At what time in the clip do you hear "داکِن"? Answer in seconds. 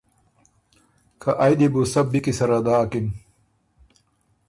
2.65-3.07